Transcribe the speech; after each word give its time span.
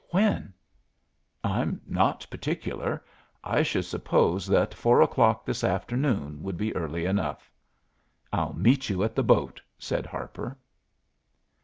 "When?" 0.09 0.51
"I'm 1.43 1.79
not 1.85 2.25
particular. 2.31 3.05
I 3.43 3.61
should 3.61 3.85
suppose 3.85 4.47
that 4.47 4.73
four 4.73 4.99
o'clock 5.03 5.45
this 5.45 5.63
afternoon 5.63 6.41
would 6.41 6.57
be 6.57 6.75
early 6.75 7.05
enough." 7.05 7.51
"I'll 8.33 8.53
meet 8.53 8.89
you 8.89 9.03
at 9.03 9.13
the 9.13 9.21
boat," 9.23 9.61
said 9.77 10.07
Harper. 10.07 10.57